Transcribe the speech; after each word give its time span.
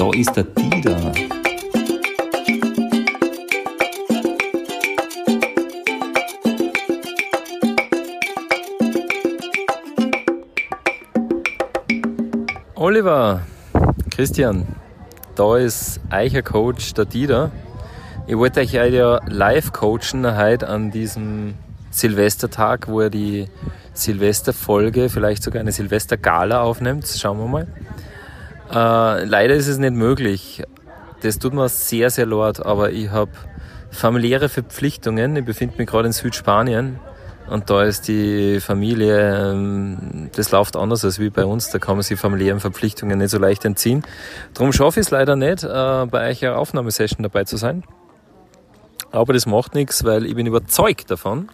Da 0.00 0.10
ist 0.14 0.34
der 0.34 0.44
Dieter. 0.44 1.12
Oliver, 12.76 13.42
Christian, 14.10 14.66
da 15.34 15.58
ist 15.58 16.00
Eicher 16.08 16.40
Coach 16.40 16.94
der 16.94 17.04
Dieter. 17.04 17.50
Ich 18.26 18.38
wollte 18.38 18.60
euch 18.60 18.72
ja 18.72 19.20
live 19.26 19.70
coachen 19.74 20.34
heute 20.34 20.66
an 20.66 20.90
diesem 20.90 21.56
Silvestertag, 21.90 22.88
wo 22.88 23.02
ihr 23.02 23.10
die 23.10 23.48
Silvesterfolge, 23.92 25.10
vielleicht 25.10 25.42
sogar 25.42 25.60
eine 25.60 25.72
Silvestergala 25.72 26.62
aufnimmt. 26.62 27.06
Schauen 27.06 27.38
wir 27.38 27.48
mal. 27.48 27.66
Äh, 28.72 29.24
leider 29.24 29.54
ist 29.54 29.66
es 29.66 29.78
nicht 29.78 29.94
möglich. 29.94 30.62
Das 31.22 31.38
tut 31.38 31.52
mir 31.52 31.68
sehr, 31.68 32.10
sehr 32.10 32.26
leid, 32.26 32.64
aber 32.64 32.92
ich 32.92 33.10
habe 33.10 33.32
familiäre 33.90 34.48
Verpflichtungen. 34.48 35.36
Ich 35.36 35.44
befinde 35.44 35.76
mich 35.76 35.88
gerade 35.88 36.06
in 36.06 36.12
Südspanien 36.12 37.00
und 37.48 37.68
da 37.68 37.82
ist 37.82 38.06
die 38.06 38.60
Familie, 38.60 39.50
ähm, 39.52 40.30
das 40.36 40.52
läuft 40.52 40.76
anders 40.76 41.04
als 41.04 41.18
wie 41.18 41.30
bei 41.30 41.44
uns. 41.44 41.70
Da 41.70 41.80
kann 41.80 41.96
man 41.96 42.02
sich 42.02 42.18
familiären 42.18 42.60
Verpflichtungen 42.60 43.18
nicht 43.18 43.30
so 43.30 43.38
leicht 43.38 43.64
entziehen. 43.64 44.04
Darum 44.54 44.72
schaffe 44.72 45.00
ich 45.00 45.06
es 45.06 45.10
leider 45.10 45.34
nicht, 45.34 45.64
äh, 45.64 46.06
bei 46.06 46.30
euch 46.30 46.46
einer 46.46 46.56
Aufnahmesession 46.56 47.24
dabei 47.24 47.44
zu 47.44 47.56
sein. 47.56 47.82
Aber 49.10 49.32
das 49.32 49.46
macht 49.46 49.74
nichts, 49.74 50.04
weil 50.04 50.26
ich 50.26 50.36
bin 50.36 50.46
überzeugt 50.46 51.10
davon, 51.10 51.48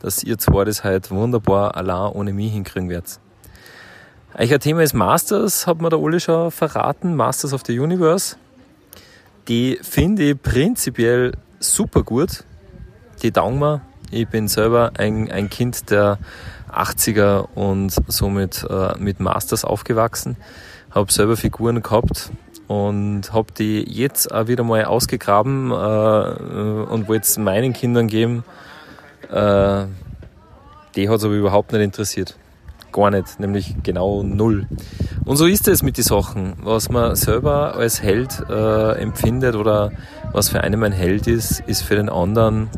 dass 0.00 0.24
ihr 0.24 0.38
zwar 0.38 0.64
das 0.64 0.84
halt 0.84 1.10
wunderbar 1.10 1.76
allein 1.76 2.12
ohne 2.12 2.32
mich 2.32 2.52
hinkriegen 2.52 2.88
werdet. 2.88 3.20
Eigentlich 4.36 4.52
ein 4.52 4.60
Thema 4.60 4.82
ist 4.82 4.92
Masters, 4.92 5.66
hat 5.66 5.80
mir 5.80 5.88
der 5.88 5.98
Uli 5.98 6.20
schon 6.20 6.50
verraten, 6.50 7.16
Masters 7.16 7.54
of 7.54 7.62
the 7.66 7.78
Universe. 7.80 8.36
Die 9.48 9.78
finde 9.80 10.24
ich 10.24 10.42
prinzipiell 10.42 11.32
super 11.58 12.02
gut. 12.02 12.44
Die 13.22 13.32
taugen 13.32 13.58
mir. 13.58 13.80
Ich 14.10 14.28
bin 14.28 14.46
selber 14.46 14.92
ein, 14.98 15.32
ein 15.32 15.48
Kind 15.48 15.90
der 15.90 16.18
80er 16.70 17.48
und 17.54 17.94
somit 18.08 18.66
äh, 18.68 18.98
mit 18.98 19.20
Masters 19.20 19.64
aufgewachsen. 19.64 20.36
Habe 20.90 21.10
selber 21.10 21.38
Figuren 21.38 21.80
gehabt 21.80 22.30
und 22.68 23.32
habe 23.32 23.52
die 23.56 23.90
jetzt 23.90 24.30
auch 24.30 24.48
wieder 24.48 24.64
mal 24.64 24.84
ausgegraben 24.84 25.70
äh, 25.70 25.74
und 26.92 27.08
wollte 27.08 27.22
es 27.22 27.38
meinen 27.38 27.72
Kindern 27.72 28.06
geben. 28.06 28.44
Äh, 29.30 29.86
die 30.94 31.08
hat 31.08 31.16
es 31.16 31.24
aber 31.24 31.32
überhaupt 31.32 31.72
nicht 31.72 31.80
interessiert. 31.80 32.36
Gar 32.96 33.10
nicht, 33.10 33.38
nämlich 33.38 33.74
genau 33.82 34.22
null. 34.22 34.66
Und 35.26 35.36
so 35.36 35.44
ist 35.44 35.68
es 35.68 35.82
mit 35.82 35.98
den 35.98 36.04
Sachen. 36.04 36.54
Was 36.62 36.88
man 36.88 37.14
selber 37.14 37.74
als 37.74 38.00
Held 38.00 38.42
äh, 38.48 38.92
empfindet 38.92 39.54
oder 39.54 39.92
was 40.32 40.48
für 40.48 40.62
einen 40.62 40.82
ein 40.82 40.92
Held 40.92 41.26
ist, 41.26 41.60
ist 41.66 41.82
für 41.82 41.96
den 41.96 42.08
anderen 42.08 42.70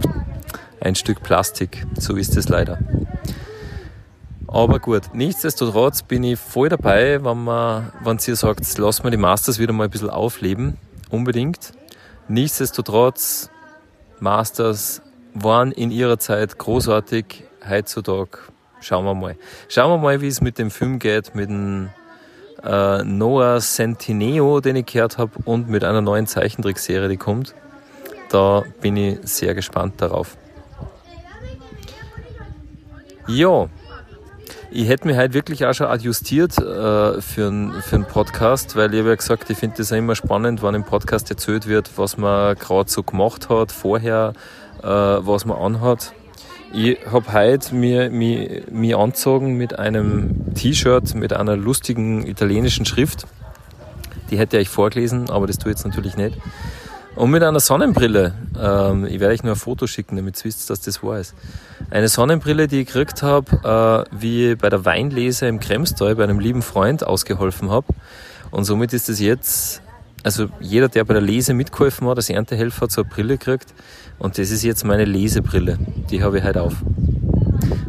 ein 0.80 0.96
Stück 0.96 1.22
Plastik. 1.22 1.86
So 1.96 2.16
ist 2.16 2.36
es 2.36 2.48
leider. 2.48 2.80
Aber 4.48 4.80
gut, 4.80 5.14
nichtsdestotrotz 5.14 6.02
bin 6.02 6.24
ich 6.24 6.40
voll 6.40 6.68
dabei, 6.68 7.24
wenn 7.24 7.44
man, 7.44 7.92
wenn 8.02 8.18
ihr 8.26 8.34
sagt, 8.34 8.76
lass 8.76 9.04
mal 9.04 9.10
die 9.10 9.16
Masters 9.16 9.60
wieder 9.60 9.72
mal 9.72 9.84
ein 9.84 9.90
bisschen 9.90 10.10
aufleben. 10.10 10.78
Unbedingt. 11.10 11.74
Nichtsdestotrotz, 12.26 13.50
Masters 14.18 15.00
waren 15.32 15.70
in 15.70 15.92
ihrer 15.92 16.18
Zeit 16.18 16.58
großartig. 16.58 17.44
Heutzutage 17.68 18.38
schauen 18.80 19.04
wir 19.04 19.14
mal. 19.14 19.36
Schauen 19.68 19.90
wir 19.90 19.98
mal, 19.98 20.20
wie 20.20 20.28
es 20.28 20.40
mit 20.40 20.58
dem 20.58 20.70
Film 20.70 20.98
geht, 20.98 21.34
mit 21.34 21.48
dem 21.48 21.90
äh, 22.62 23.02
Noah 23.04 23.60
Centineo, 23.60 24.60
den 24.60 24.76
ich 24.76 24.86
gehört 24.86 25.18
habe, 25.18 25.32
und 25.44 25.68
mit 25.68 25.84
einer 25.84 26.00
neuen 26.00 26.26
Zeichentrickserie, 26.26 27.08
die 27.08 27.16
kommt. 27.16 27.54
Da 28.30 28.64
bin 28.80 28.96
ich 28.96 29.18
sehr 29.22 29.54
gespannt 29.54 29.94
darauf. 29.98 30.36
Ja, 33.26 33.68
ich 34.70 34.88
hätte 34.88 35.06
mich 35.06 35.16
heute 35.16 35.32
wirklich 35.32 35.64
auch 35.64 35.72
schon 35.72 35.86
adjustiert 35.86 36.58
äh, 36.58 37.20
für 37.22 37.48
einen 37.48 38.04
Podcast, 38.06 38.76
weil 38.76 38.92
ich 38.92 39.00
habe 39.00 39.10
ja 39.10 39.14
gesagt, 39.14 39.48
ich 39.48 39.56
finde 39.56 39.76
das 39.78 39.90
ja 39.90 39.96
immer 39.96 40.14
spannend, 40.14 40.62
wenn 40.62 40.74
im 40.74 40.84
Podcast 40.84 41.30
erzählt 41.30 41.66
wird, 41.66 41.90
was 41.96 42.18
man 42.18 42.54
gerade 42.54 42.90
so 42.90 43.02
gemacht 43.02 43.48
hat, 43.48 43.72
vorher, 43.72 44.34
äh, 44.82 44.86
was 44.86 45.46
man 45.46 45.56
anhat. 45.56 46.12
Ich 46.72 46.98
habe 47.10 47.32
heute 47.32 47.74
mir, 47.74 48.10
mir, 48.10 48.62
mir 48.70 48.98
angezogen 48.98 49.56
mit 49.56 49.78
einem 49.78 50.54
T-Shirt 50.54 51.14
mit 51.14 51.32
einer 51.32 51.56
lustigen 51.56 52.26
italienischen 52.26 52.84
Schrift. 52.84 53.26
Die 54.30 54.38
hätte 54.38 54.58
ich 54.58 54.68
vorgelesen, 54.68 55.30
aber 55.30 55.46
das 55.46 55.56
tue 55.56 55.72
ich 55.72 55.78
jetzt 55.78 55.86
natürlich 55.86 56.18
nicht. 56.18 56.36
Und 57.16 57.30
mit 57.30 57.42
einer 57.42 57.58
Sonnenbrille. 57.58 58.34
Ähm, 58.60 59.06
ich 59.06 59.18
werde 59.18 59.32
euch 59.32 59.42
nur 59.42 59.54
ein 59.54 59.58
Foto 59.58 59.86
schicken, 59.86 60.16
damit 60.16 60.38
ihr 60.38 60.44
wisst, 60.44 60.68
dass 60.68 60.80
das 60.80 61.02
wahr 61.02 61.18
ist. 61.18 61.34
Eine 61.90 62.08
Sonnenbrille, 62.08 62.68
die 62.68 62.82
ich 62.82 62.86
gekriegt 62.86 63.22
habe, 63.22 64.06
äh, 64.12 64.20
wie 64.20 64.52
ich 64.52 64.58
bei 64.58 64.68
der 64.68 64.84
Weinlese 64.84 65.46
im 65.46 65.60
Kremstal 65.60 66.16
bei 66.16 66.24
einem 66.24 66.38
lieben 66.38 66.62
Freund 66.62 67.04
ausgeholfen 67.04 67.70
habe. 67.70 67.86
Und 68.50 68.64
somit 68.64 68.92
ist 68.92 69.08
es 69.08 69.20
jetzt, 69.20 69.80
also 70.22 70.46
jeder, 70.60 70.88
der 70.88 71.04
bei 71.04 71.14
der 71.14 71.22
Lese 71.22 71.54
mitgeholfen 71.54 72.08
hat, 72.08 72.16
als 72.16 72.30
Erntehelfer, 72.30 72.82
hat 72.82 72.92
so 72.92 73.02
eine 73.02 73.10
Brille 73.10 73.38
gekriegt. 73.38 73.74
Und 74.18 74.38
das 74.38 74.50
ist 74.50 74.62
jetzt 74.64 74.84
meine 74.84 75.04
Lesebrille. 75.04 75.78
Die 76.10 76.22
habe 76.22 76.38
ich 76.38 76.44
heute 76.44 76.62
auf. 76.62 76.76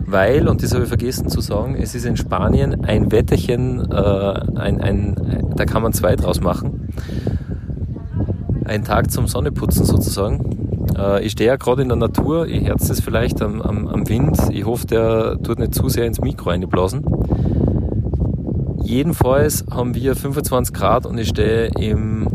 Weil, 0.05 0.47
und 0.47 0.63
das 0.63 0.73
habe 0.73 0.83
ich 0.83 0.89
vergessen 0.89 1.29
zu 1.29 1.41
sagen, 1.41 1.75
es 1.75 1.93
ist 1.93 2.05
in 2.05 2.17
Spanien 2.17 2.83
ein 2.83 3.11
Wetterchen, 3.11 3.91
äh, 3.91 3.95
ein, 3.95 4.81
ein, 4.81 5.53
da 5.55 5.65
kann 5.65 5.83
man 5.83 5.93
zwei 5.93 6.15
draus 6.15 6.41
machen. 6.41 6.89
Ein 8.65 8.83
Tag 8.83 9.11
zum 9.11 9.27
Sonneputzen 9.27 9.85
sozusagen. 9.85 10.89
Äh, 10.97 11.23
ich 11.23 11.33
stehe 11.33 11.49
ja 11.49 11.55
gerade 11.57 11.83
in 11.83 11.89
der 11.89 11.97
Natur, 11.97 12.47
ich 12.47 12.63
herz 12.63 12.89
es 12.89 13.01
vielleicht 13.01 13.41
am, 13.41 13.61
am, 13.61 13.87
am 13.87 14.09
Wind. 14.09 14.37
Ich 14.51 14.65
hoffe, 14.65 14.87
der 14.87 15.37
tut 15.43 15.59
nicht 15.59 15.75
zu 15.75 15.89
sehr 15.89 16.05
ins 16.05 16.21
Mikro 16.21 16.49
einblasen. 16.49 17.03
Jedenfalls 18.89 19.65
haben 19.69 19.93
wir 19.93 20.15
25 20.15 20.73
Grad 20.73 21.05
und 21.05 21.19
ich 21.19 21.27
stehe 21.29 21.67
im, 21.79 22.27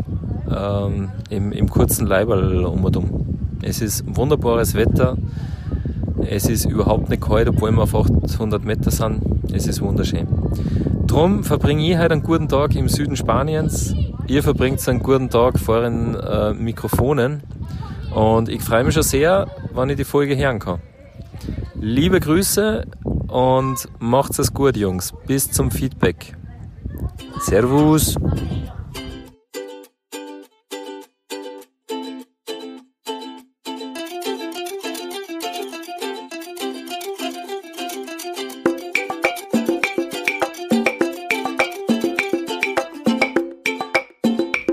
ähm, 0.49 1.09
im, 1.29 1.51
im 1.51 1.69
kurzen 1.69 2.07
Leiberl 2.07 2.63
um 2.63 2.85
und 2.85 2.95
um. 2.95 3.59
Es 3.61 3.81
ist 3.81 4.05
wunderbares 4.07 4.73
Wetter. 4.73 5.17
Es 6.25 6.45
ist 6.45 6.63
überhaupt 6.63 7.09
nicht 7.09 7.21
kalt, 7.21 7.49
obwohl 7.49 7.71
wir 7.71 7.81
auf 7.83 7.93
800 7.93 8.63
Meter 8.63 8.89
sind. 8.89 9.21
Es 9.51 9.67
ist 9.67 9.81
wunderschön. 9.81 10.27
Drum 11.05 11.43
verbringe 11.43 11.85
ich 11.91 11.97
heute 11.97 12.13
einen 12.13 12.23
guten 12.23 12.47
Tag 12.47 12.73
im 12.77 12.87
Süden 12.87 13.17
Spaniens. 13.17 13.93
Ihr 14.27 14.41
verbringt 14.41 14.87
einen 14.87 15.03
guten 15.03 15.29
Tag 15.29 15.59
vor 15.59 15.81
den 15.81 16.15
äh, 16.15 16.53
Mikrofonen. 16.53 17.43
Und 18.13 18.47
ich 18.47 18.61
freue 18.61 18.85
mich 18.85 18.93
schon 18.93 19.03
sehr, 19.03 19.47
wenn 19.73 19.89
ich 19.89 19.97
die 19.97 20.05
Folge 20.05 20.37
hören 20.37 20.59
kann. 20.59 20.79
Liebe 21.77 22.21
Grüße 22.21 22.85
und 23.27 23.89
macht's 23.99 24.39
es 24.39 24.53
gut, 24.53 24.77
Jungs. 24.77 25.13
Bis 25.27 25.51
zum 25.51 25.69
Feedback. 25.69 26.33
Servus. 27.39 28.15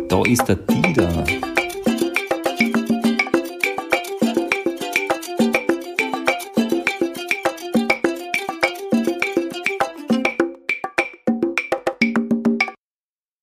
Da 0.09 0.23
ist 0.27 0.45
der 0.49 0.57
Dieter. 0.57 1.42